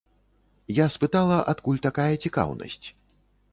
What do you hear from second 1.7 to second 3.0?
такая цікаўнасць.